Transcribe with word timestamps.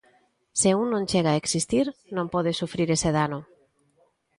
Se 0.59 0.69
un 0.81 0.87
non 0.93 1.07
chega 1.11 1.29
a 1.31 1.39
existir 1.41 1.85
non 2.15 2.27
pode 2.33 2.51
sufrir 2.61 2.87
ese 2.95 3.09
dano. 3.19 3.39